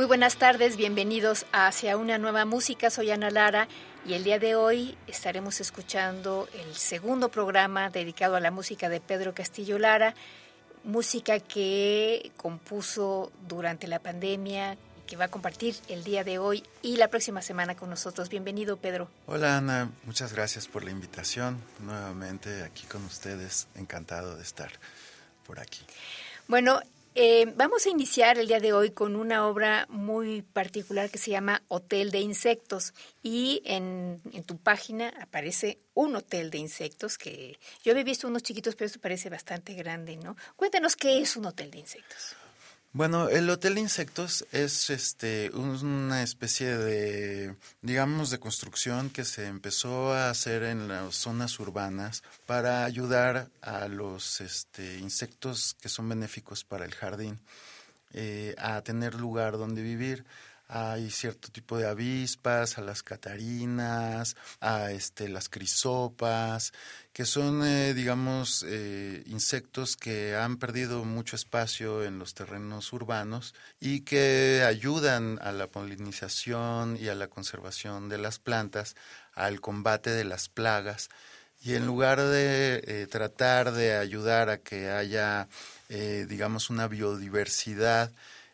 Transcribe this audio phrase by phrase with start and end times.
[0.00, 2.88] Muy buenas tardes, bienvenidos a Hacia una nueva música.
[2.88, 3.68] Soy Ana Lara
[4.06, 8.98] y el día de hoy estaremos escuchando el segundo programa dedicado a la música de
[9.02, 10.14] Pedro Castillo Lara,
[10.84, 16.64] música que compuso durante la pandemia y que va a compartir el día de hoy
[16.80, 18.30] y la próxima semana con nosotros.
[18.30, 19.10] Bienvenido, Pedro.
[19.26, 19.90] Hola, Ana.
[20.04, 21.60] Muchas gracias por la invitación.
[21.78, 23.68] Nuevamente aquí con ustedes.
[23.74, 24.72] Encantado de estar
[25.46, 25.84] por aquí.
[26.48, 26.80] Bueno,
[27.14, 31.30] eh, vamos a iniciar el día de hoy con una obra muy particular que se
[31.30, 37.58] llama Hotel de Insectos y en, en, tu página aparece un hotel de insectos que
[37.82, 40.36] yo había visto unos chiquitos, pero esto parece bastante grande, ¿no?
[40.56, 42.36] Cuéntanos qué es un hotel de insectos.
[42.92, 49.46] Bueno, el Hotel de Insectos es este una especie de, digamos, de construcción que se
[49.46, 56.08] empezó a hacer en las zonas urbanas para ayudar a los este, insectos que son
[56.08, 57.38] benéficos para el jardín
[58.12, 60.24] eh, a tener lugar donde vivir
[60.72, 66.72] hay cierto tipo de avispas, a las catarinas, a este, las crisopas,
[67.12, 73.52] que son, eh, digamos, eh, insectos que han perdido mucho espacio en los terrenos urbanos
[73.80, 78.94] y que ayudan a la polinización y a la conservación de las plantas,
[79.34, 81.08] al combate de las plagas.
[81.62, 85.48] Y en lugar de eh, tratar de ayudar a que haya,
[85.88, 88.12] digamos, una biodiversidad,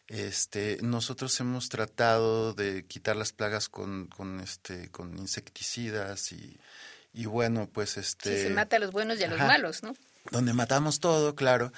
[0.09, 6.56] este, nosotros hemos tratado de quitar las plagas con, con, este, con insecticidas y,
[7.12, 8.37] y bueno, pues este...
[8.37, 9.95] Sí, se mata a los buenos y a los malos, ¿no?
[10.31, 11.72] Donde matamos todo, claro.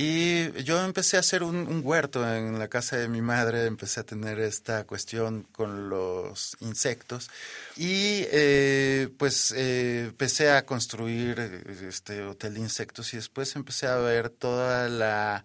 [0.00, 4.04] Y yo empecé a hacer un, huerto en la casa de mi madre, empecé a
[4.04, 7.28] tener esta cuestión con los insectos
[7.76, 11.40] y eh, pues eh, empecé a construir
[11.88, 15.44] este hotel de insectos y después empecé a ver toda la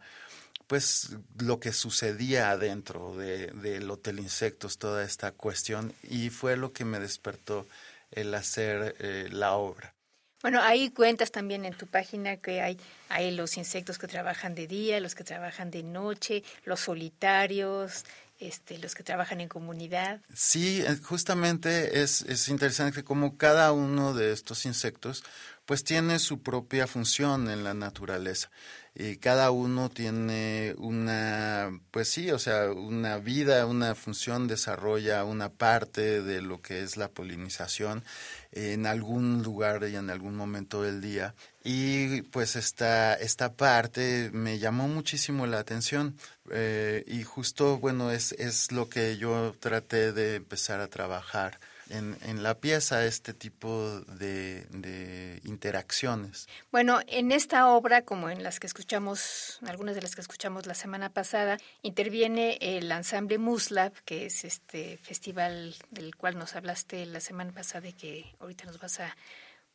[0.74, 6.84] pues lo que sucedía adentro del Hotel Insectos, toda esta cuestión, y fue lo que
[6.84, 7.68] me despertó
[8.10, 9.94] el hacer eh, la obra.
[10.42, 12.80] Bueno, ahí cuentas también en tu página que hay,
[13.10, 18.04] hay los insectos que trabajan de día, los que trabajan de noche, los solitarios,
[18.40, 20.22] este, los que trabajan en comunidad.
[20.34, 25.24] Sí, eh, justamente es, es interesante que como cada uno de estos insectos
[25.66, 28.50] pues tiene su propia función en la naturaleza
[28.96, 35.50] y cada uno tiene una, pues sí, o sea, una vida, una función, desarrolla una
[35.50, 38.04] parte de lo que es la polinización
[38.52, 41.34] en algún lugar y en algún momento del día.
[41.64, 46.16] Y pues esta, esta parte me llamó muchísimo la atención
[46.52, 51.60] eh, y justo, bueno, es, es lo que yo traté de empezar a trabajar
[51.94, 56.48] en, la pieza este tipo de, interacciones.
[56.72, 60.74] Bueno, en esta obra, como en las que escuchamos, algunas de las que escuchamos la
[60.74, 67.20] semana pasada, interviene el ensamble Muslab, que es este festival del cual nos hablaste la
[67.20, 69.16] semana pasada y que ahorita nos vas a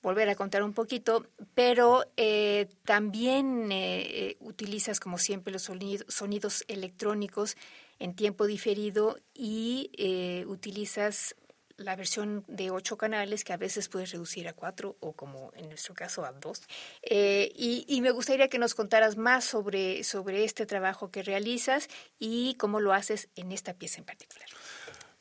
[0.02, 6.64] volver a contar un poquito, pero eh, también eh, eh, utilizas, como siempre, los sonidos
[6.68, 7.56] electrónicos
[7.98, 11.34] en tiempo diferido y eh, utilizas
[11.78, 15.68] la versión de ocho canales que a veces puedes reducir a cuatro o como en
[15.68, 16.62] nuestro caso a dos.
[17.02, 21.88] Eh, y, me gustaría que nos contaras más sobre, sobre este trabajo que realizas
[22.18, 24.48] y cómo lo haces en esta pieza en particular.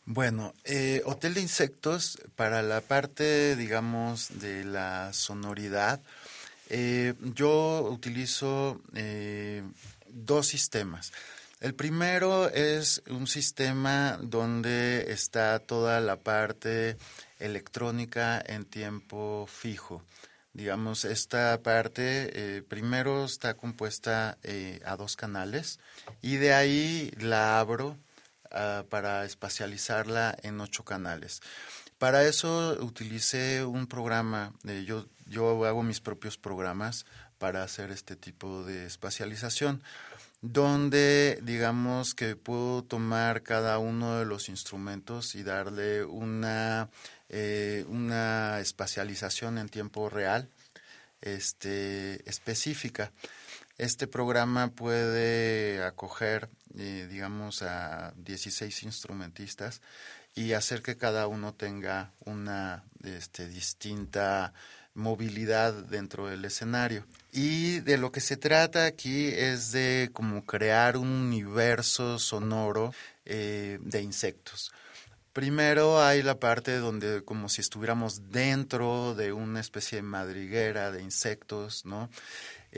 [0.06, 6.02] Bueno, eh, Hotel de Insectos, para la parte, digamos, de la sonoridad,
[6.70, 8.82] eh, yo utilizo
[10.10, 11.12] dos sistemas.
[11.60, 16.98] El primero es un sistema donde está toda la parte
[17.40, 20.04] electrónica en tiempo fijo
[20.58, 25.80] Digamos, esta parte eh, primero está compuesta eh, a dos canales
[26.20, 27.96] y de ahí la abro
[28.50, 31.42] ah, para espacializarla en ocho canales.
[32.00, 37.06] Para eso utilicé un programa, yo, yo hago mis propios programas
[37.38, 39.84] para hacer este tipo de espacialización,
[40.42, 46.90] donde digamos que puedo tomar cada uno de los instrumentos y darle una
[47.30, 50.50] eh, una espacialización en tiempo real
[51.22, 53.12] este, específica.
[53.78, 59.82] Este programa puede acoger, eh, digamos, a 16 instrumentistas
[60.36, 64.54] y hacer que cada uno tenga una este, distinta
[64.98, 67.06] movilidad dentro del escenario.
[67.32, 72.94] Y de lo que se trata aquí es de como crear un universo sonoro
[73.26, 74.72] eh, de insectos.
[75.34, 81.04] Primero hay la parte donde como si estuviéramos dentro de una especie de madriguera de
[81.04, 82.10] insectos, ¿no?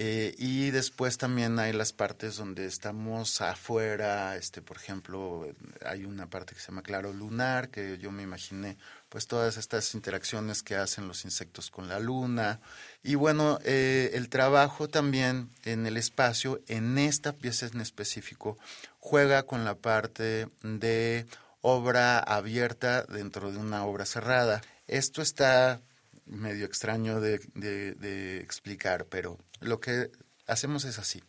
[0.01, 5.45] Eh, y después también hay las partes donde estamos afuera, este, por ejemplo,
[5.85, 8.77] hay una parte que se llama claro lunar, que yo me imaginé,
[9.09, 12.61] pues todas estas interacciones que hacen los insectos con la luna.
[13.03, 18.57] Y bueno, eh, el trabajo también en el espacio, en esta pieza en específico,
[18.99, 21.25] juega con la parte de
[21.59, 24.61] obra abierta dentro de una obra cerrada.
[24.87, 25.81] Esto está
[26.29, 30.11] medio extraño de, explicar, pero lo que
[30.47, 31.21] hacemos es así.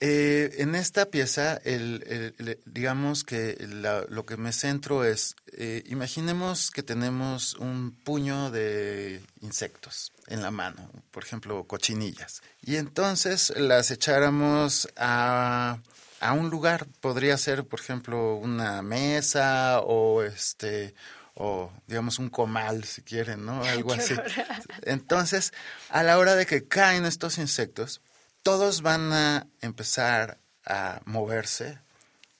[0.00, 1.60] Eh, en esta pieza,
[2.66, 3.56] digamos que
[4.08, 10.50] lo que me centro es, eh, imaginemos que tenemos un puño de insectos en la
[10.50, 15.78] mano, por ejemplo, cochinillas, y entonces las echáramos a
[16.22, 16.86] a un lugar.
[17.00, 20.94] Podría ser, por ejemplo, una mesa o este
[21.34, 23.62] o digamos un comal si quieren, ¿no?
[23.64, 24.14] Algo así.
[24.82, 25.52] Entonces,
[25.88, 28.00] a la hora de que caen estos insectos,
[28.42, 31.78] todos van a empezar a moverse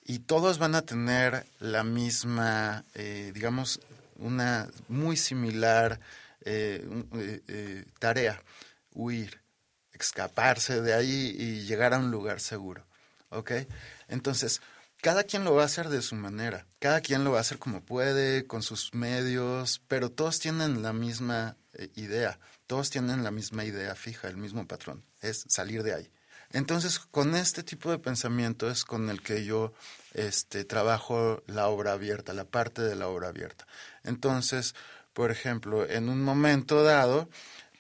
[0.05, 3.81] y todos van a tener la misma, eh, digamos,
[4.17, 6.00] una muy similar
[6.45, 6.85] eh,
[7.49, 8.43] eh, tarea,
[8.93, 9.41] huir,
[9.93, 12.85] escaparse de ahí y llegar a un lugar seguro.
[13.33, 13.53] ¿ok?
[14.09, 14.61] Entonces,
[15.02, 17.58] cada quien lo va a hacer de su manera, cada quien lo va a hacer
[17.58, 22.38] como puede, con sus medios, pero todos tienen la misma eh, idea,
[22.69, 26.10] todos tienen la misma idea fija, el mismo patrón, es salir de ahí.
[26.52, 29.72] Entonces, con este tipo de pensamiento es con el que yo
[30.14, 33.66] este, trabajo la obra abierta, la parte de la obra abierta.
[34.04, 34.76] Entonces,
[35.14, 37.28] por ejemplo, en un momento dado,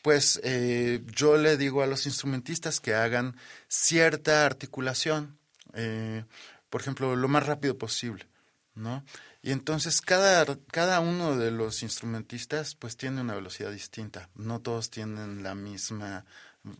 [0.02, 3.36] pues eh, yo le digo a los instrumentistas que hagan
[3.68, 5.38] cierta articulación,
[5.74, 6.24] eh,
[6.72, 8.26] por ejemplo, lo más rápido posible,
[8.74, 9.04] ¿no?
[9.42, 14.88] Y entonces cada, cada uno de los instrumentistas pues tiene una velocidad distinta, no todos
[14.88, 16.24] tienen la misma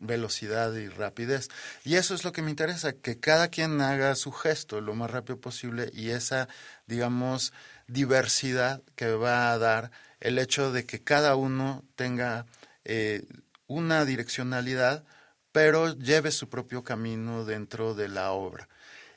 [0.00, 1.50] velocidad y rapidez.
[1.84, 5.10] Y eso es lo que me interesa, que cada quien haga su gesto lo más
[5.10, 6.48] rápido posible y esa,
[6.86, 7.52] digamos,
[7.86, 9.90] diversidad que va a dar
[10.20, 12.46] el hecho de que cada uno tenga
[12.84, 13.26] eh,
[13.66, 15.04] una direccionalidad,
[15.52, 18.70] pero lleve su propio camino dentro de la obra.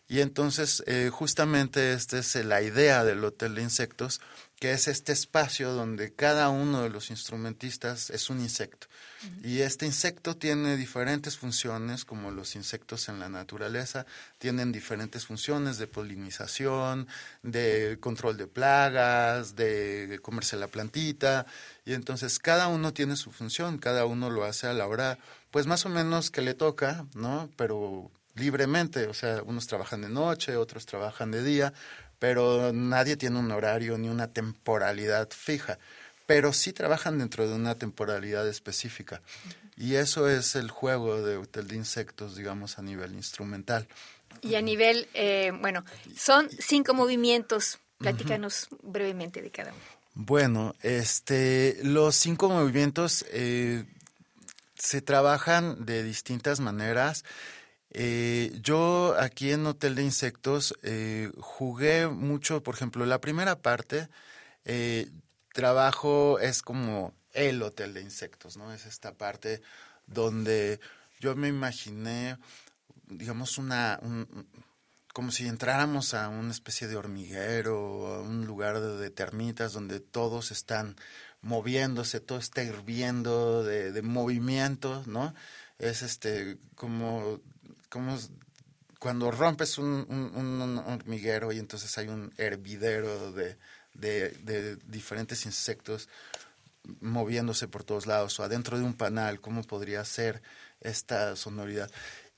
[0.08, 4.22] Y entonces, eh, justamente esta es la idea del Hotel de Insectos,
[4.60, 8.88] que es este espacio donde cada uno de los instrumentistas es un insecto.
[9.44, 14.06] Y este insecto tiene diferentes funciones, como los insectos en la naturaleza,
[14.38, 17.08] tienen diferentes funciones de polinización,
[17.42, 21.48] de control de plagas, de comerse la plantita.
[21.86, 25.18] Y entonces cada uno tiene su función, cada uno lo hace a la hora,
[25.50, 27.50] pues más o menos que le toca, ¿no?
[27.58, 31.74] Pero libremente, o sea, unos trabajan de noche, otros trabajan de día,
[32.20, 35.80] pero nadie tiene un horario ni una temporalidad fija,
[36.26, 39.22] pero sí trabajan dentro de una temporalidad específica.
[39.78, 43.88] Y eso es el juego de Hotel de Insectos, digamos, a nivel instrumental.
[44.42, 45.84] Y a nivel, eh, bueno,
[46.16, 47.80] son cinco movimientos.
[47.98, 49.82] Platícanos brevemente de cada uno.
[50.16, 53.86] Bueno, este, los cinco movimientos eh,
[54.78, 57.24] se trabajan de distintas maneras.
[57.92, 64.10] Eh, yo aquí en Hotel de Insectos eh, jugué mucho, por ejemplo, la primera parte,
[64.66, 65.10] eh,
[65.54, 68.74] trabajo es como el Hotel de Insectos, ¿no?
[68.74, 69.62] Es esta parte
[70.08, 70.80] donde
[71.20, 72.38] yo me imaginé,
[73.08, 74.00] digamos, una,
[75.14, 80.52] como si entráramos a una especie de hormiguero, a un lugar de, termitas donde todos
[80.52, 80.96] están
[81.42, 85.34] moviéndose, todo está hirviendo de, de movimiento, ¿no?
[85.80, 87.42] Es este como
[87.96, 88.18] como
[89.00, 96.10] cuando rompes un, hormiguero y entonces hay un hervidero de, diferentes insectos,
[97.00, 100.42] moviéndose por todos lados o adentro de un panal, cómo podría ser
[100.82, 101.90] esta sonoridad.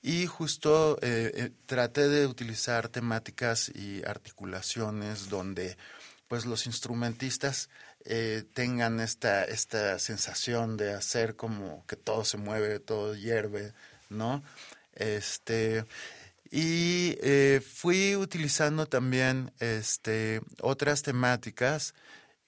[0.04, 5.76] Y justo eh, eh, traté de utilizar temáticas y articulaciones donde
[6.28, 7.70] pues los instrumentistas
[8.06, 13.74] eh, tengan esta, esta sensación de hacer como que todo se mueve, todo hierve,
[14.10, 14.44] ¿no?
[14.98, 15.86] Este,
[16.52, 17.16] y
[17.62, 21.94] fui utilizando también este, otras temáticas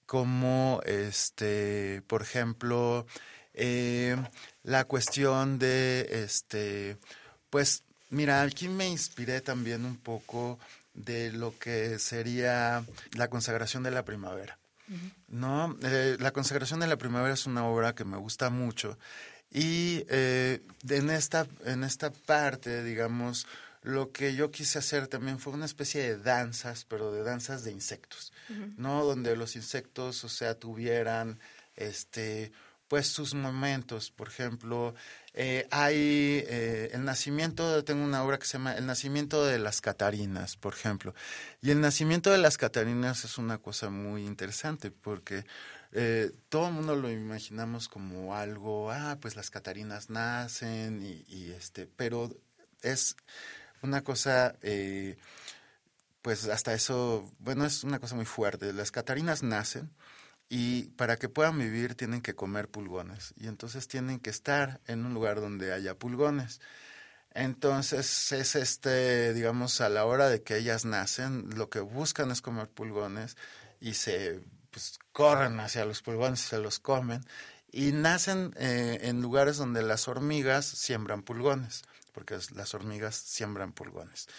[0.06, 3.06] como, este, por ejemplo,
[4.64, 6.98] la cuestión de, este,
[7.50, 10.60] pues mira, aquí me inspiré también un poco
[10.94, 14.58] de lo que sería la consagración de la primavera.
[15.28, 15.78] ¿No?
[15.84, 18.98] Eh, la consagración de la primavera es una obra que me gusta mucho
[19.52, 23.48] y eh, en, esta, en esta parte, digamos,
[23.82, 27.72] lo que yo quise hacer también fue una especie de danzas, pero de danzas de
[27.72, 28.34] insectos,
[28.78, 29.06] ¿no?
[29.06, 31.40] Donde los insectos, o sea, tuvieran
[31.76, 32.52] este
[32.90, 34.96] pues sus momentos, por ejemplo,
[35.36, 39.80] eh, hay eh, el nacimiento, tengo una obra que se llama El nacimiento de las
[39.80, 41.14] Catarinas, por ejemplo.
[41.62, 45.46] Y el nacimiento de las Catarinas es una cosa muy interesante porque
[45.92, 51.88] eh, todo el mundo lo imaginamos como algo, ah, pues las Catarinas nacen y, este,
[51.88, 52.30] pero
[52.82, 53.16] es
[53.82, 54.56] una cosa,
[56.22, 58.74] pues hasta eso, bueno, es una cosa muy fuerte.
[58.74, 59.90] Las Catarinas nacen
[60.50, 65.06] y para que puedan vivir tienen que comer pulgones y entonces tienen que estar en
[65.06, 66.60] un lugar donde haya pulgones.
[67.34, 72.42] Entonces es este, digamos, a la hora de que ellas nacen, lo que buscan es
[72.42, 73.38] comer pulgones
[73.80, 74.42] y se
[74.72, 77.26] pues, corren hacia los pulgones y se los comen
[77.74, 81.84] y nacen eh, en lugares donde las hormigas siembran pulgones,
[82.14, 84.30] porque las hormigas siembran pulgones.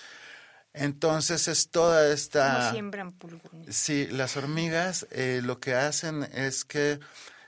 [0.72, 2.60] Entonces es toda esta...
[2.60, 3.76] ¿Cómo siembran pulgones?
[3.76, 6.98] Sí, las hormigas eh, lo que hacen es que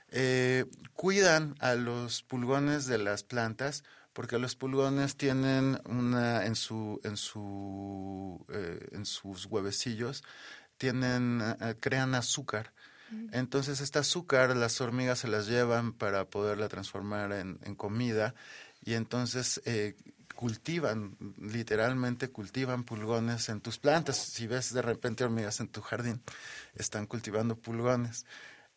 [0.09, 7.01] eh, cuidan a los pulgones de las plantas porque los pulgones tienen una en su
[7.03, 8.45] en su
[8.91, 10.23] en sus huevecillos
[10.77, 11.41] tienen
[11.79, 12.73] crean azúcar.
[13.31, 18.35] Entonces este azúcar las hormigas se las llevan para poderla transformar en, en comida
[18.83, 19.95] y entonces eh,
[20.35, 24.17] cultivan, literalmente cultivan pulgones en tus plantas.
[24.17, 26.21] Si ves de repente hormigas en tu jardín,
[26.75, 28.25] están cultivando pulgones.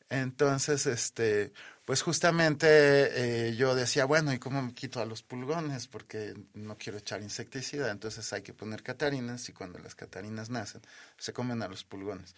[0.09, 1.53] Entonces, este,
[1.85, 5.89] pues justamente eh, yo decía, bueno, ¿y cómo me quito a los pulgones?
[5.89, 10.83] Porque no quiero echar insecticida, entonces hay que poner catarinas y cuando las catarinas nacen,
[11.19, 12.37] se comen a los pulgones.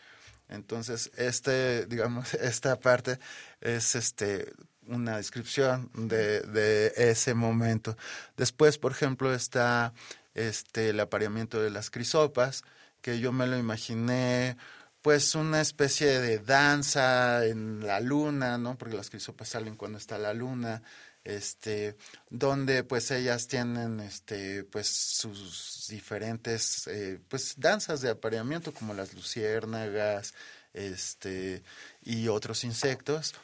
[0.49, 3.19] Entonces, este, digamos, esta parte
[3.61, 4.53] es este
[4.87, 7.97] una descripción de, de, ese momento.
[8.39, 9.93] Después, por ejemplo, está
[10.35, 12.65] este, el apareamiento de las crisopas,
[13.03, 14.57] que yo me lo imaginé
[15.03, 18.77] pues una especie de danza en la luna, ¿no?
[18.77, 20.83] Porque las crisopas salen cuando está la luna,
[21.29, 21.95] este,
[22.31, 29.13] donde pues ellas tienen este, pues sus diferentes eh, pues danzas de apareamiento como las
[29.13, 30.33] luciérnagas,
[30.73, 31.63] este,
[32.03, 33.35] y otros insectos.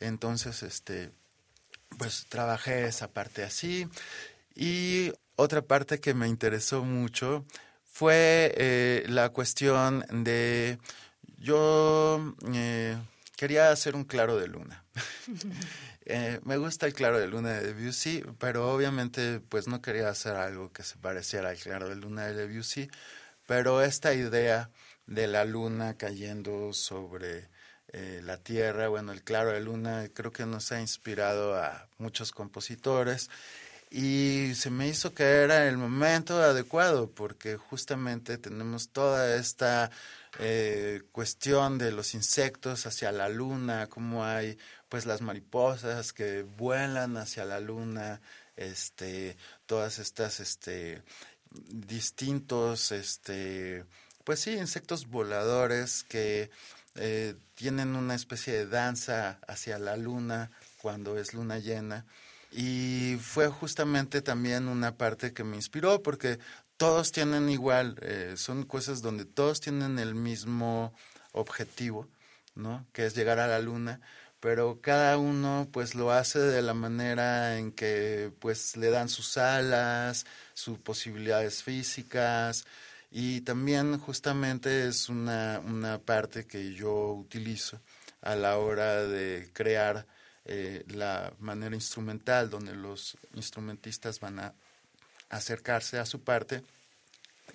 [0.00, 1.10] Entonces, este,
[1.98, 3.86] pues trabajé esa parte así.
[4.54, 7.44] Y otra parte que me interesó mucho
[7.84, 10.78] fue eh, la cuestión de
[11.38, 12.96] yo eh,
[13.36, 14.84] quería hacer un claro de luna.
[16.08, 20.36] Eh, me gusta el claro de luna de Debussy, pero obviamente pues no quería hacer
[20.36, 22.88] algo que se pareciera al claro de luna de Debussy,
[23.44, 24.70] pero esta idea
[25.06, 27.48] de la luna cayendo sobre
[27.92, 32.30] eh, la Tierra, bueno, el claro de luna, creo que nos ha inspirado a muchos
[32.30, 33.28] compositores
[33.90, 39.90] y se me hizo que era el momento adecuado porque justamente tenemos toda esta
[40.38, 47.16] eh, cuestión de los insectos hacia la luna, como hay pues las mariposas que vuelan
[47.16, 48.20] hacia la luna,
[48.56, 51.02] este, todas estas este,
[51.50, 53.84] distintos este,
[54.24, 56.50] pues sí, insectos voladores que
[56.96, 60.50] eh, tienen una especie de danza hacia la luna
[60.80, 62.06] cuando es luna llena.
[62.52, 66.38] Y fue justamente también una parte que me inspiró porque
[66.76, 70.94] todos tienen igual, eh, son cosas donde todos tienen el mismo
[71.32, 72.08] objetivo,
[72.54, 72.86] ¿no?
[72.92, 74.00] Que es llegar a la luna,
[74.40, 79.36] pero cada uno pues lo hace de la manera en que pues le dan sus
[79.36, 82.64] alas, sus posibilidades físicas,
[83.10, 87.80] y también justamente es una, una parte que yo utilizo
[88.20, 90.06] a la hora de crear
[90.44, 94.54] eh, la manera instrumental, donde los instrumentistas van a
[95.28, 96.62] acercarse a su parte.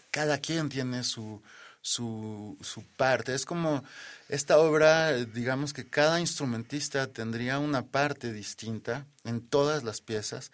[0.09, 1.41] Cada quien tiene su,
[1.81, 3.33] su, su parte.
[3.33, 3.83] Es como
[4.29, 10.51] esta obra, digamos que cada instrumentista tendría una parte distinta en todas las piezas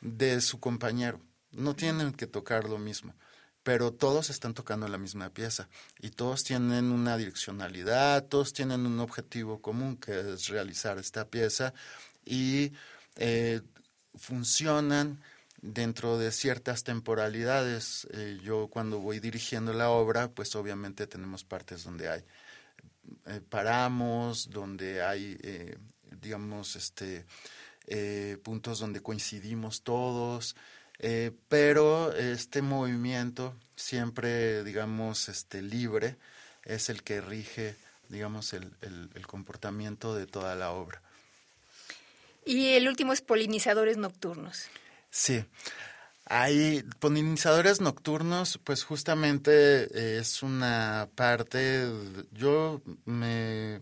[0.00, 1.20] de su compañero.
[1.50, 3.14] No tienen que tocar lo mismo,
[3.62, 5.68] pero todos están tocando la misma pieza
[5.98, 11.74] y todos tienen una direccionalidad, todos tienen un objetivo común que es realizar esta pieza
[12.24, 12.72] y
[13.16, 13.62] eh,
[14.14, 15.20] funcionan
[15.60, 18.06] dentro de ciertas temporalidades.
[18.12, 22.24] Eh, yo cuando voy dirigiendo la obra, pues obviamente tenemos partes donde hay
[23.26, 25.76] eh, paramos, donde hay, eh,
[26.20, 27.26] digamos, este,
[28.42, 30.56] puntos donde coincidimos todos,
[31.48, 36.16] pero este movimiento siempre, digamos, este, libre
[36.64, 37.76] es el que rige,
[38.10, 41.00] digamos, el, el comportamiento de toda la obra.
[42.44, 44.68] Y el último es polinizadores nocturnos.
[45.10, 45.44] Sí.
[46.26, 51.88] Hay polinizadores nocturnos, pues justamente es una parte,
[52.32, 53.80] yo me,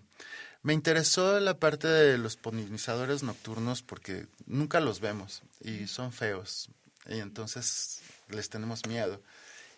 [0.62, 6.68] me interesó la parte de los polinizadores nocturnos porque nunca los vemos y son feos
[7.09, 9.21] y entonces les tenemos miedo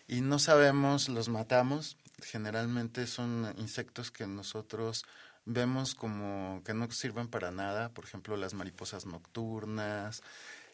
[0.07, 5.05] y no sabemos, los matamos, generalmente son insectos que nosotros
[5.45, 10.23] vemos como que no sirven para nada, por ejemplo las mariposas nocturnas,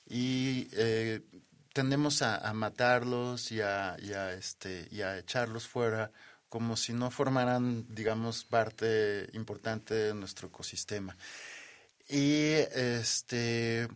[0.07, 1.21] y eh,
[1.73, 3.97] tendemos a, matarlos y a,
[4.37, 6.11] este, y a echarlos fuera
[6.47, 11.17] como si no formaran, digamos, parte importante de nuestro ecosistema.
[12.07, 13.89] Y este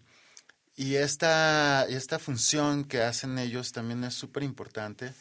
[0.76, 5.14] y esta, esta función que hacen ellos también es súper importante.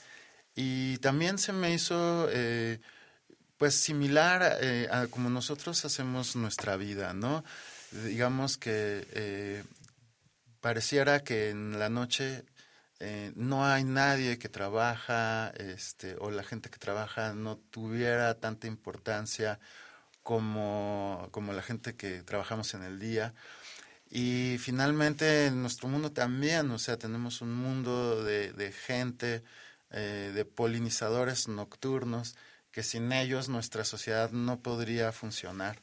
[0.55, 2.81] Y también se me hizo eh,
[3.57, 7.45] pues similar eh, a como nosotros hacemos nuestra vida, ¿no?
[8.05, 9.65] Digamos que
[10.61, 12.45] pareciera que en la noche
[13.01, 18.67] eh, no hay nadie que trabaja, este, o la gente que trabaja no tuviera tanta
[18.67, 19.61] importancia
[20.23, 23.35] como, como la gente que trabajamos en el día.
[24.11, 29.45] Y finalmente en nuestro mundo también, o sea, tenemos un mundo de, de gente,
[29.91, 32.37] eh, de polinizadores nocturnos,
[32.73, 35.81] que sin ellos nuestra sociedad no podría funcionar.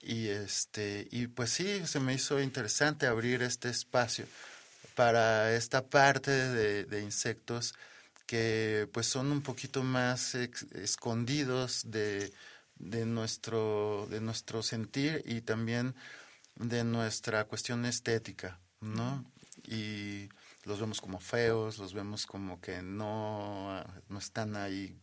[0.00, 4.26] Y, este, y pues sí, se me hizo interesante abrir este espacio
[4.94, 7.74] para esta parte de, insectos
[8.26, 12.32] que pues son un poquito más escondidos de,
[12.78, 15.94] de, nuestro, de nuestro sentir y también
[16.56, 19.24] de nuestra cuestión estética, ¿no?
[19.64, 20.28] Y
[20.64, 24.98] los vemos como feos, los vemos como que no, no están ahí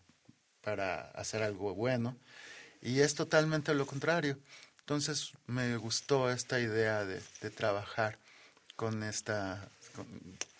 [0.61, 2.17] para hacer algo bueno.
[2.81, 4.37] Y es totalmente lo contrario.
[4.83, 8.17] Entonces me gustó esta idea de, trabajar
[8.75, 9.69] con esta,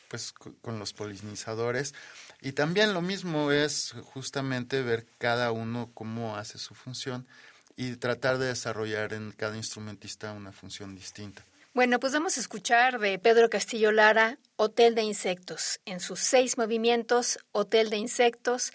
[0.08, 1.94] pues con los polinizadores.
[2.42, 7.28] Y también lo mismo es justamente ver cada uno cómo hace su función
[7.76, 11.44] y tratar de desarrollar en cada instrumentista una función distinta.
[11.74, 16.58] Bueno, pues vamos a escuchar de Pedro Castillo Lara, Hotel de Insectos, en sus seis
[16.58, 18.72] movimientos, Hotel de Insectos,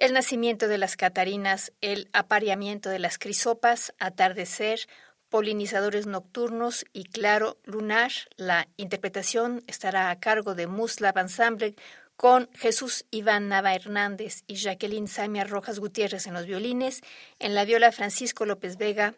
[0.00, 4.88] el nacimiento de las catarinas, el apareamiento de las crisopas, atardecer,
[5.28, 8.10] polinizadores nocturnos y claro lunar.
[8.36, 11.76] La interpretación estará a cargo de Muslav Ensemble
[12.16, 17.02] con Jesús Iván Nava Hernández y Jacqueline Samia Rojas Gutiérrez en los violines,
[17.38, 19.14] en la viola Francisco López Vega,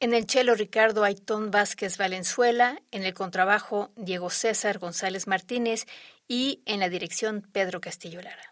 [0.00, 5.86] en el cello Ricardo Aitón Vázquez Valenzuela, en el contrabajo Diego César González Martínez
[6.26, 8.51] y en la dirección Pedro Castillo Lara.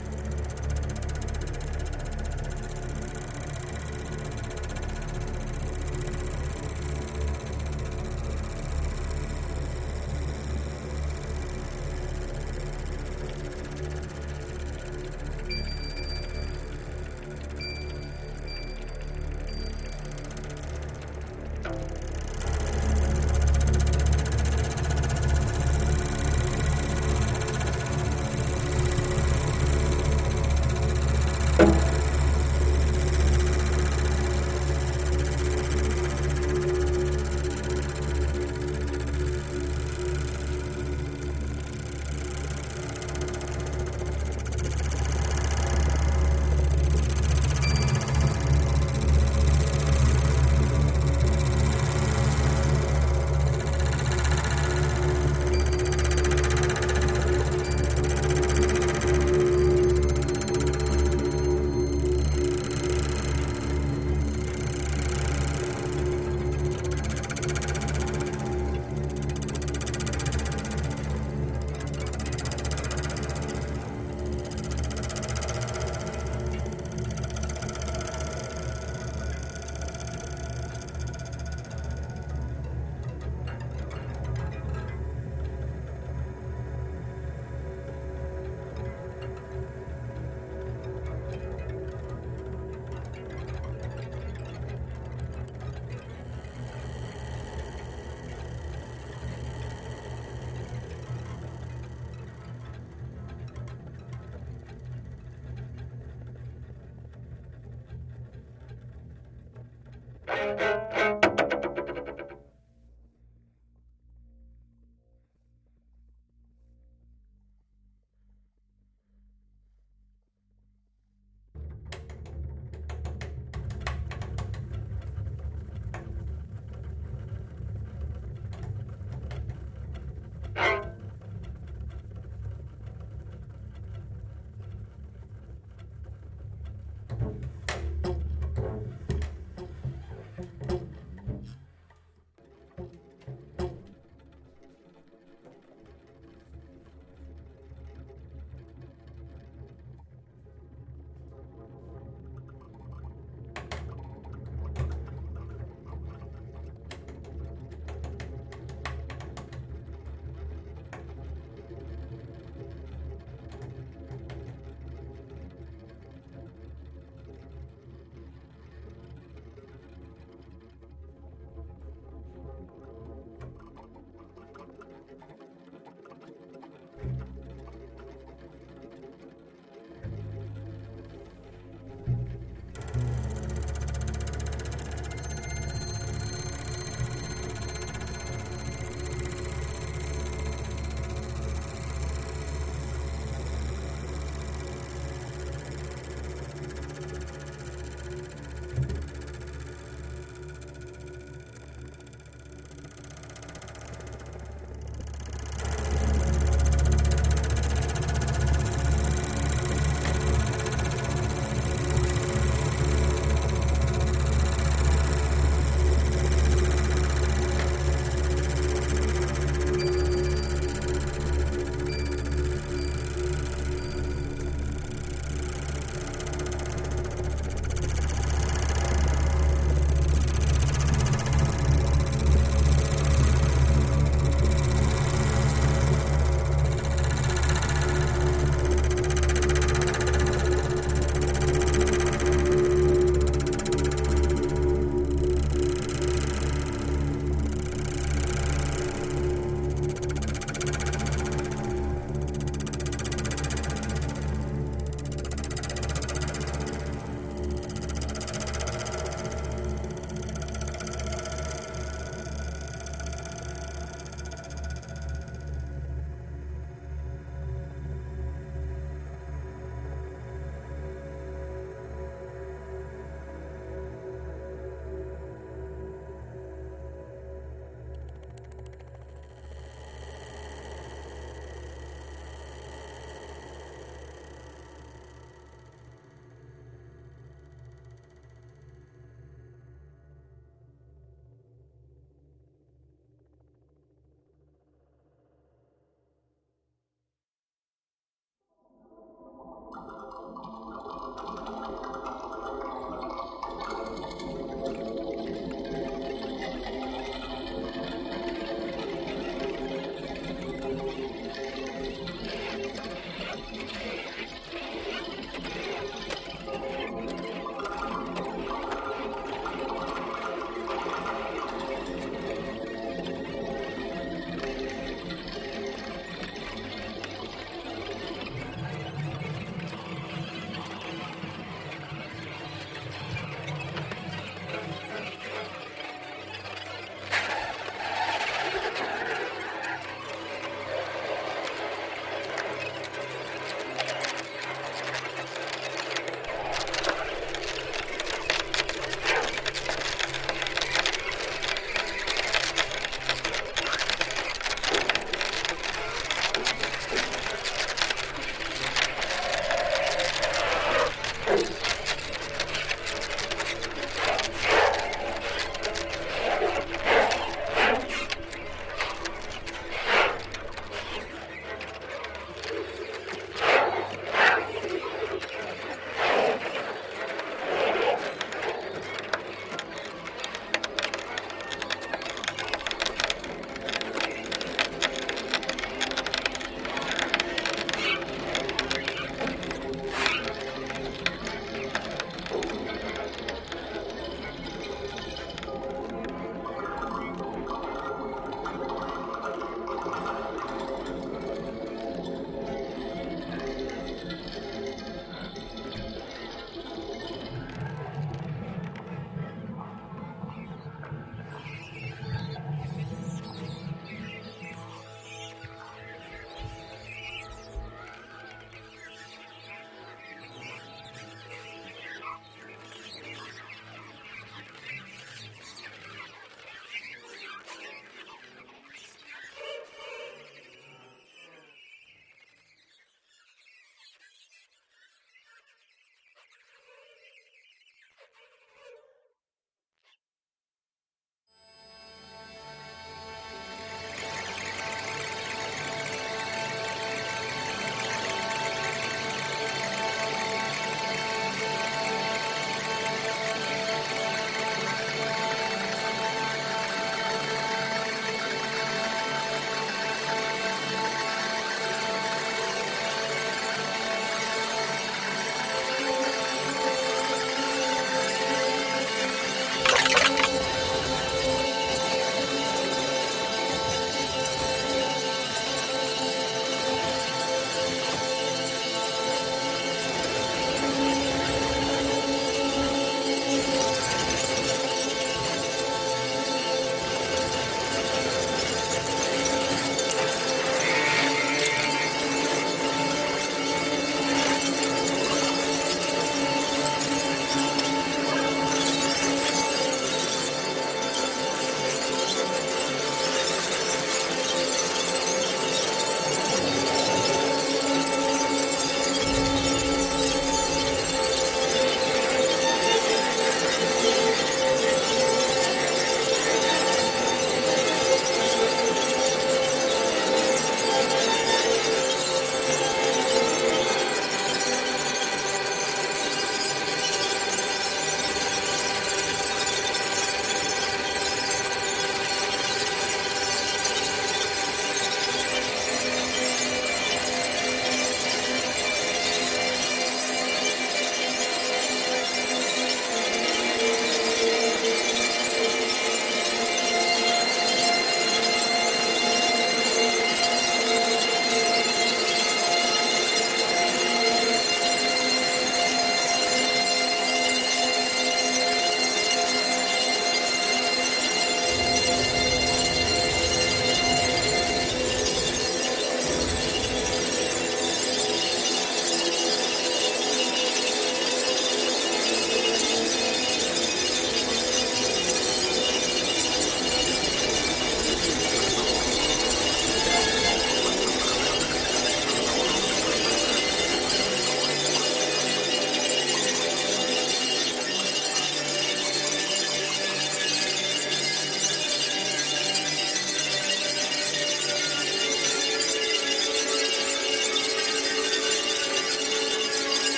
[110.41, 111.20] thank you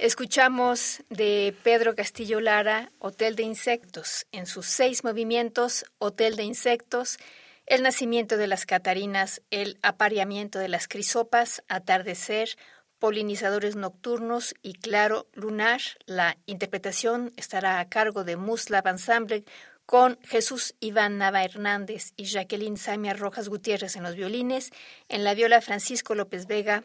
[0.00, 7.18] Escuchamos de Pedro Castillo Lara, Hotel de Insectos, en sus seis movimientos, Hotel de Insectos,
[7.66, 12.56] el nacimiento de las catarinas, el apareamiento de las crisopas, atardecer,
[12.98, 15.82] polinizadores nocturnos y claro lunar.
[16.06, 19.44] La interpretación estará a cargo de Muslav Ensemble
[19.84, 24.70] con Jesús Iván Nava Hernández y Jacqueline Samia Rojas Gutiérrez en los violines,
[25.10, 26.84] en la viola Francisco López Vega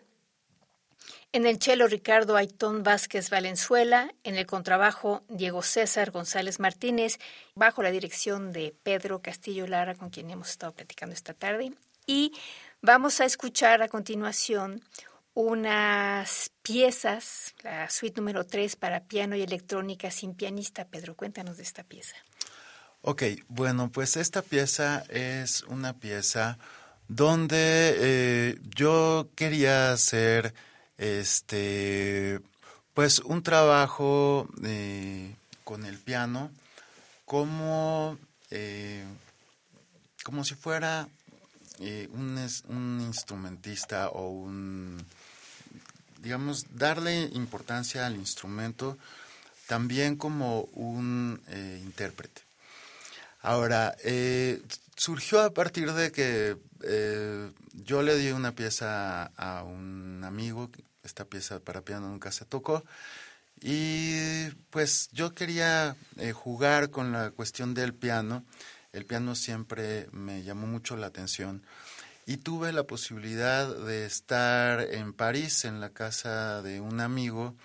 [1.31, 7.19] en el cello Ricardo Aitón Vázquez Valenzuela, en el contrabajo Diego César González Martínez,
[7.55, 11.73] bajo la dirección de Pedro Castillo Lara, con quien hemos estado platicando esta tarde.
[12.05, 12.31] Y
[12.81, 14.81] vamos a escuchar a continuación
[15.33, 20.85] unas piezas, la suite número 3 para piano y electrónica sin pianista.
[20.85, 22.15] Pedro, cuéntanos de esta pieza.
[23.01, 26.57] Ok, bueno, pues esta pieza es una pieza
[27.07, 30.53] donde eh, yo quería hacer
[30.97, 32.39] este,
[32.93, 36.51] pues un trabajo eh, con el piano
[37.25, 38.17] como,
[38.51, 39.03] eh,
[40.23, 41.07] como si fuera
[41.79, 42.37] eh, un,
[42.69, 45.05] un, instrumentista o un,
[46.21, 48.97] digamos, darle importancia al instrumento
[49.67, 51.41] también como un
[51.81, 52.43] intérprete.
[53.41, 53.95] Ahora,
[54.95, 56.57] surgió a partir de que
[57.73, 60.69] yo le di una pieza a un amigo
[61.05, 62.83] esta pieza para piano nunca se tocó.
[63.61, 68.43] Y pues yo quería eh, jugar con la cuestión del piano.
[68.91, 71.63] El piano siempre me llamó mucho la atención.
[72.25, 77.55] Y tuve la posibilidad de estar en París, en la casa de un amigo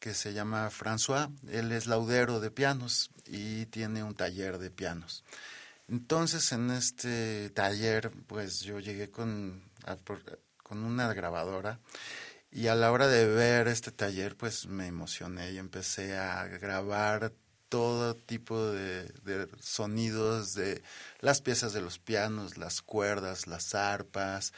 [0.00, 1.30] que se llama François.
[1.48, 5.24] Él es laudero de pianos y tiene un taller de pianos.
[5.88, 9.62] Entonces en este taller pues yo llegué con,
[10.62, 11.80] con una grabadora
[12.50, 17.32] y a la hora de ver este taller, pues me emocioné y empecé a grabar
[17.68, 20.82] todo tipo de, sonidos de
[21.20, 24.54] las piezas de los pianos, las cuerdas, las arpas.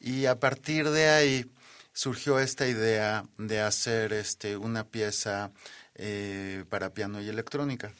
[0.00, 1.50] Y a partir de ahí
[1.92, 5.52] surgió esta idea de hacer este, una pieza
[5.96, 7.92] eh, para piano y electrónica.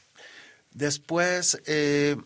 [0.71, 2.17] Después, eh,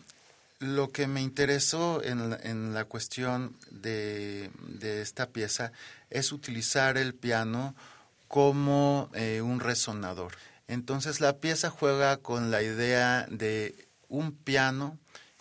[0.63, 4.49] lo que me interesó en, en la cuestión de,
[4.81, 5.71] esta pieza
[6.09, 7.75] es utilizar el piano
[8.27, 10.33] como eh, un resonador.
[10.67, 14.97] Entonces la pieza juega con la idea de un piano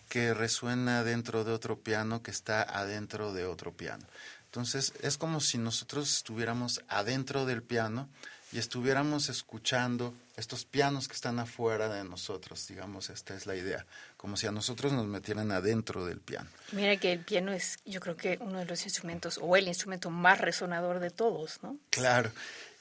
[0.08, 4.04] que resuena dentro de otro piano que está adentro de otro piano.
[4.46, 8.08] Entonces es como si nosotros estuviéramos adentro del piano
[8.52, 13.86] y estuviéramos escuchando estos pianos que están afuera de nosotros, digamos, esta es la idea,
[14.16, 16.50] como si a nosotros nos metieran adentro del piano.
[16.72, 20.10] Mira que el piano es, yo creo que uno de los instrumentos, o el instrumento
[20.10, 21.78] más resonador de todos, ¿no?
[21.90, 22.30] Claro.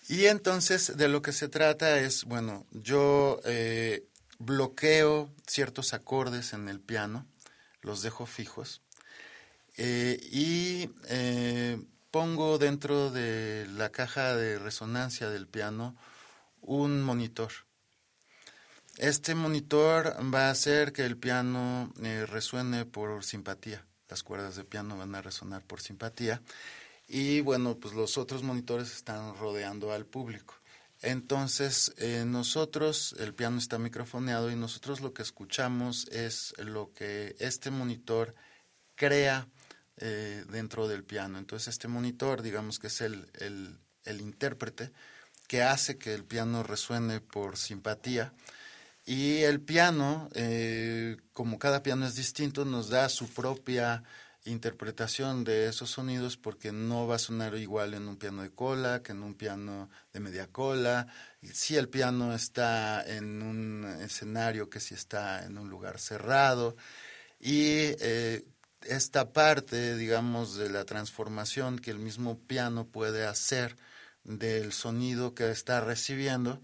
[0.10, 4.06] Y entonces de lo que se trata es, bueno, yo eh,
[4.40, 7.26] bloqueo ciertos acordes en el piano,
[7.82, 8.82] los dejo fijos,
[9.78, 11.82] eh, y eh,
[12.12, 15.96] pongo dentro de la caja de resonancia del piano
[16.62, 17.52] un monitor.
[18.98, 23.86] Este monitor va a hacer que el piano eh, resuene por simpatía.
[24.10, 26.42] Las cuerdas de piano van a resonar por simpatía.
[27.08, 30.56] Y bueno, pues los otros monitores están rodeando al público.
[31.02, 37.36] Entonces, eh, nosotros, el piano está microfoneado y nosotros lo que escuchamos es lo que
[37.40, 38.36] este monitor
[38.96, 39.48] crea
[39.98, 41.38] eh, dentro del piano.
[41.38, 44.92] Entonces este monitor, digamos que es el, el, intérprete
[45.48, 48.34] que hace que el piano resuene por simpatía.
[49.06, 54.04] Y el piano, eh, como cada piano es distinto, nos da su propia
[54.46, 59.04] interpretación de esos sonidos porque no va a sonar igual en un piano de cola
[59.04, 61.08] que en un piano de media cola.
[61.54, 66.76] Si el piano está en un escenario que si está en un lugar cerrado.
[67.40, 68.46] Y eh,
[68.88, 73.76] esta parte, digamos, de la transformación que el mismo piano puede hacer
[74.24, 76.60] del sonido que está recibiendo,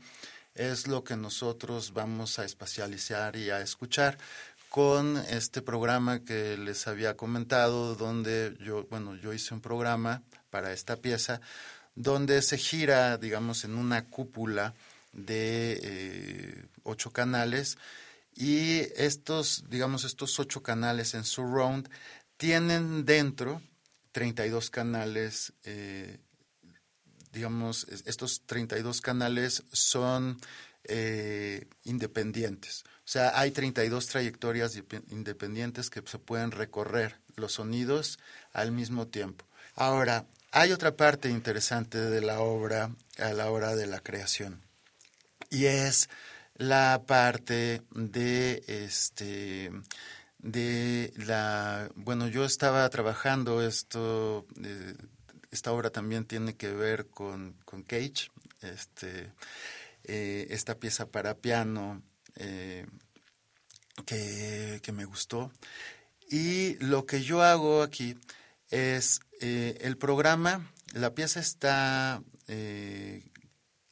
[0.56, 4.18] es lo que nosotros vamos a espacializar y a escuchar
[4.70, 10.74] con este programa que les había comentado, donde yo, bueno, yo hice un programa para
[10.74, 11.42] esta pieza,
[11.96, 14.74] donde se gira, digamos, en una cúpula
[15.14, 17.78] de eh, ocho canales
[18.38, 21.90] y estos, digamos, estos ocho canales en surround
[22.38, 23.64] tienen dentro
[24.12, 26.20] 32 canales, eh,
[27.32, 30.40] digamos, estos 32 canales son
[30.84, 32.84] eh, independientes.
[32.86, 34.80] O sea, hay 32 trayectorias
[35.10, 38.20] independientes que se pueden recorrer los sonidos
[38.54, 39.48] al mismo tiempo.
[39.74, 44.62] Ahora, hay otra parte interesante de la obra a la hora de la creación.
[45.50, 46.10] y es
[46.58, 49.72] la parte de este
[50.40, 54.96] de la bueno yo estaba trabajando esto eh,
[55.52, 58.32] esta obra también tiene que ver con, con Cage
[58.62, 59.32] este
[60.04, 62.02] eh, esta pieza para piano
[62.36, 62.86] eh,
[64.06, 65.52] que, que, me gustó.
[66.30, 68.16] Y lo que yo hago aquí
[68.70, 72.24] es el programa la pieza está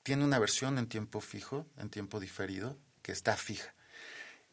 [0.05, 3.73] tiene una versión en tiempo fijo en tiempo diferido que está fija.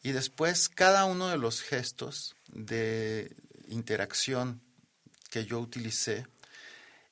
[0.03, 3.37] Y después cada uno de los gestos de
[3.69, 4.63] interacción
[5.29, 6.27] que yo utilicé,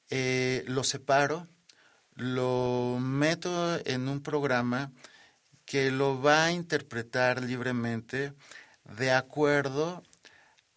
[0.09, 1.49] eh, lo separo,
[2.15, 4.91] lo meto en un programa
[5.67, 8.33] que lo va a interpretar libremente
[8.85, 10.03] de acuerdo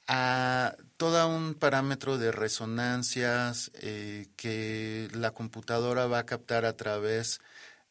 [0.07, 7.39] a todo un parámetro de resonancias eh, que la computadora va a captar a través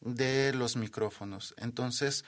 [0.03, 1.53] de los micrófonos.
[1.57, 2.25] Entonces,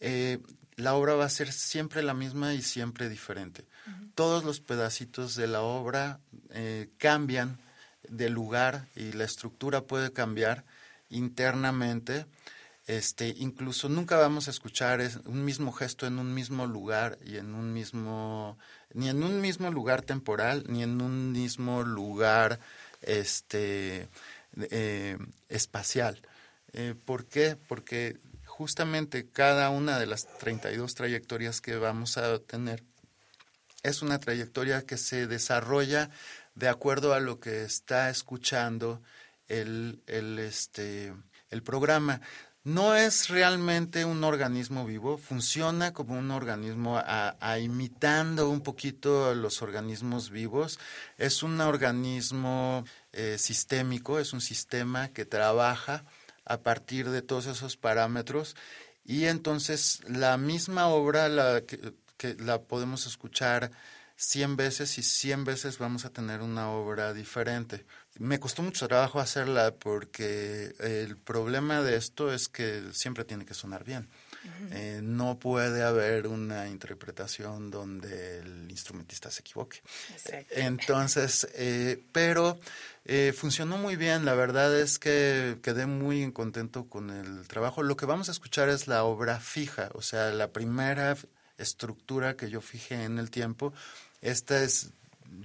[0.00, 0.40] eh,
[0.76, 3.64] la obra va a ser siempre la misma y siempre diferente.
[4.14, 6.20] Todos los pedacitos de la obra
[6.50, 7.58] eh, cambian
[8.08, 10.64] de lugar y la estructura puede cambiar
[11.10, 12.26] internamente.
[12.86, 17.54] Este, incluso nunca vamos a escuchar un mismo gesto en un mismo lugar y en
[17.54, 18.56] un mismo,
[18.94, 22.60] ni en un mismo lugar temporal, ni en un mismo lugar
[23.02, 24.08] este,
[24.70, 25.18] eh,
[25.48, 26.22] espacial.
[26.72, 27.56] Eh, ¿Por qué?
[27.68, 32.82] Porque justamente cada una de las 32 trayectorias que vamos a tener
[33.82, 36.10] es una trayectoria que se desarrolla
[36.54, 39.00] de acuerdo a lo que está escuchando
[39.46, 41.14] el, el, este,
[41.50, 42.20] el programa.
[42.64, 49.62] No es realmente un organismo vivo, funciona como un organismo a, imitando un poquito los
[49.62, 50.78] organismos vivos.
[51.16, 56.04] Es un organismo eh, sistémico, es un sistema que trabaja
[56.48, 58.56] a partir de todos esos parámetros
[59.04, 61.94] y entonces la misma obra la que,
[62.38, 63.70] la podemos escuchar
[64.16, 67.86] 100 veces y 100 veces vamos a tener una obra diferente.
[68.18, 73.54] Me costó mucho trabajo hacerla porque el problema de esto es que siempre tiene que
[73.54, 74.08] sonar bien.
[74.70, 79.80] Eh, no puede haber una interpretación donde el instrumentista se equivoque.
[80.50, 82.60] Entonces, eh, pero
[83.04, 87.82] eh, funcionó muy bien, la verdad es que quedé muy contento con el trabajo.
[87.82, 91.16] Lo que vamos a escuchar es la obra fija, o sea, la primera
[91.56, 93.72] estructura que yo fijé en el tiempo.
[94.20, 94.90] Esta es,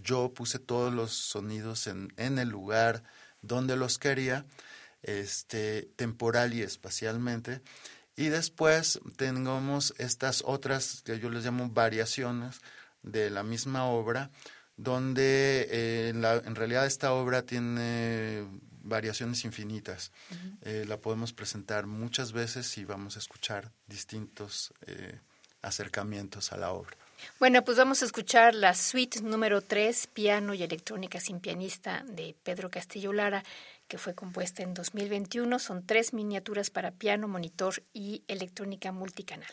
[0.04, 3.04] yo puse todos los sonidos en, en el lugar
[3.42, 4.46] donde los quería,
[5.04, 7.62] este, temporal y espacialmente.
[8.16, 12.62] Y después tengamos estas otras que yo les llamo variaciones
[13.02, 14.30] de la misma obra,
[14.78, 18.46] donde eh, en, realidad esta obra tiene
[18.84, 20.12] variaciones infinitas.
[20.62, 25.20] Eh, la podemos presentar muchas veces y vamos a escuchar distintos eh,
[25.62, 26.96] acercamientos a la obra.
[27.40, 32.36] Bueno, pues vamos a escuchar la suite número 3, piano y electrónica sin pianista de
[32.44, 33.44] Pedro Castillo Lara,
[33.88, 35.60] que fue compuesta en 2021.
[35.60, 39.52] Son tres miniaturas para piano, monitor y electrónica multicanal.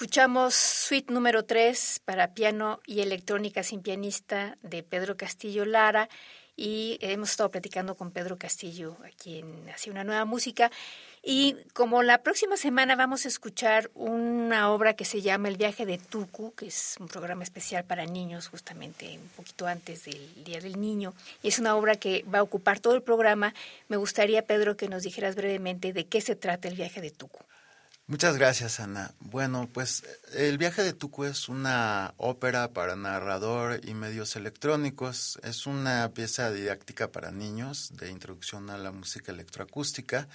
[0.00, 6.08] Escuchamos Suite número 3 para piano y electrónica sin pianista de Pedro Castillo Lara
[6.56, 10.70] y hemos estado platicando con Pedro Castillo, aquí en Así una nueva música.
[11.22, 15.84] Y como la próxima semana vamos a escuchar una obra que se llama El viaje
[15.84, 20.60] de Tuku, que es un programa especial para niños, justamente un poquito antes del Día
[20.60, 23.52] del Niño, y es una obra que va a ocupar todo el programa,
[23.88, 27.44] me gustaría, Pedro, que nos dijeras brevemente de qué se trata el viaje de Tuku.
[28.10, 29.14] Muchas gracias, Ana.
[29.20, 30.02] Bueno, pues
[30.32, 35.38] El viaje de Tuku es una ópera para narrador y medios electrónicos.
[35.44, 40.26] Es una pieza didáctica para niños de introducción a la música electroacústica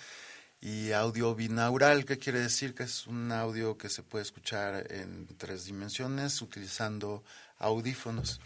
[0.61, 5.27] y audio binaural, que quiere decir que es un audio que se puede escuchar en
[5.37, 7.25] tres dimensiones utilizando
[7.59, 8.39] audífonos.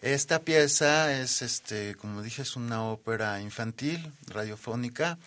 [0.00, 5.18] Esta pieza es, este, como dije, es una ópera infantil, radiofónica,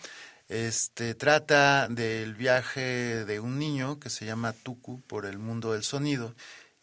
[0.48, 5.82] este, trata del viaje de un niño que se llama Tuku por el mundo del
[5.82, 6.34] sonido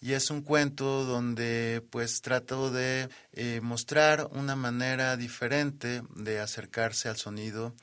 [0.05, 7.09] y es un cuento donde pues trato de eh, mostrar una manera diferente de acercarse
[7.09, 7.73] al sonido.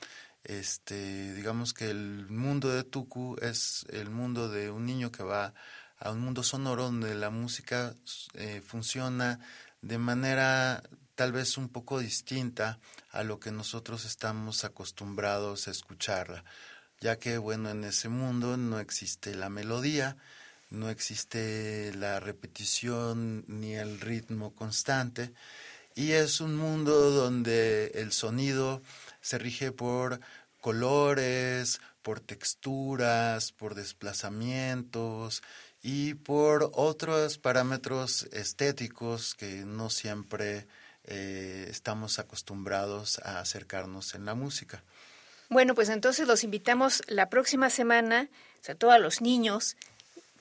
[0.45, 5.53] Este, digamos que el mundo de Tuku es el mundo de un niño que va
[5.97, 7.93] a un mundo sonoro donde la música
[8.35, 9.39] eh, funciona
[9.81, 10.81] de manera
[11.15, 12.79] tal vez un poco distinta
[13.11, 16.43] a lo que nosotros estamos acostumbrados a escucharla,
[16.99, 20.17] ya que bueno, en ese mundo no existe la melodía,
[20.69, 25.33] no existe la repetición ni el ritmo constante,
[25.95, 28.81] y es un mundo donde el sonido
[29.21, 30.19] se rige por
[30.59, 35.43] colores, por texturas, por desplazamientos
[35.83, 40.67] y por otros parámetros estéticos que no siempre
[41.05, 44.83] eh, estamos acostumbrados a acercarnos en la música.
[45.49, 48.29] Bueno, pues entonces los invitamos la próxima semana,
[48.61, 49.75] sobre todo a los niños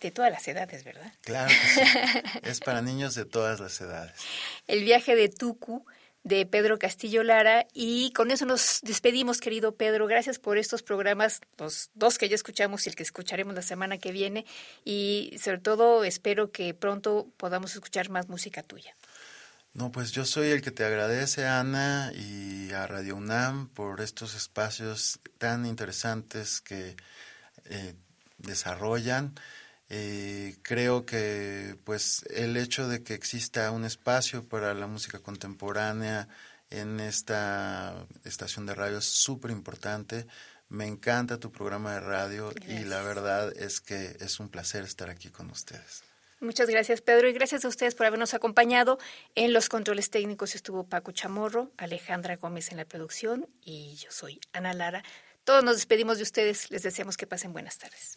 [0.00, 1.12] de todas las edades, ¿verdad?
[1.22, 1.80] Claro que sí.
[2.42, 4.12] es para niños de todas las edades.
[4.66, 5.84] El viaje de Tucu
[6.24, 10.06] de Pedro Castillo Lara y con eso nos despedimos, querido Pedro.
[10.06, 13.98] Gracias por estos programas, los dos que ya escuchamos y el que escucharemos la semana
[13.98, 14.46] que viene
[14.84, 18.94] y sobre todo espero que pronto podamos escuchar más música tuya.
[19.74, 24.34] No, pues yo soy el que te agradece, Ana, y a Radio UNAM por estos
[24.34, 26.94] espacios tan interesantes que
[27.64, 27.94] eh,
[28.36, 29.34] desarrollan.
[29.88, 36.28] Eh, creo que pues el hecho de que exista un espacio para la música contemporánea
[36.68, 40.26] en esta estación de radio es súper importante.
[40.68, 45.08] Me encanta tu programa de radio y la verdad es que es un placer estar
[45.10, 46.11] aquí con ustedes.
[46.42, 48.98] Muchas gracias, Pedro, y gracias a ustedes por habernos acompañado.
[49.36, 54.40] En los controles técnicos estuvo Paco Chamorro, Alejandra Gómez en la producción y yo soy
[54.52, 55.04] Ana Lara.
[55.44, 56.68] Todos nos despedimos de ustedes.
[56.72, 58.16] Les deseamos que pasen buenas tardes.